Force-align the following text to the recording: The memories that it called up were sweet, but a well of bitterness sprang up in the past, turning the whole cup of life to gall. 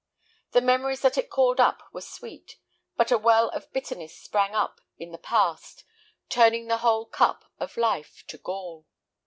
The 0.53 0.61
memories 0.61 1.01
that 1.03 1.15
it 1.19 1.29
called 1.29 1.59
up 1.59 1.83
were 1.93 2.01
sweet, 2.01 2.57
but 2.97 3.11
a 3.11 3.19
well 3.19 3.49
of 3.49 3.71
bitterness 3.71 4.17
sprang 4.17 4.55
up 4.55 4.81
in 4.97 5.11
the 5.11 5.19
past, 5.19 5.83
turning 6.27 6.65
the 6.65 6.77
whole 6.77 7.05
cup 7.05 7.45
of 7.59 7.77
life 7.77 8.23
to 8.29 8.39
gall. 8.39 8.87